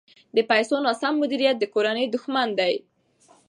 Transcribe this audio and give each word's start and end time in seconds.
د 0.35 0.37
پیسو 0.49 0.75
ناسم 0.85 1.13
مدیریت 1.21 1.55
د 1.59 1.65
کورنۍ 1.73 2.05
دښمن 2.15 2.47
دی. 2.59 2.73